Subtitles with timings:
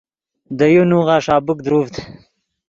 [0.57, 1.93] دے یو نوغہ ݰابیک دروڤد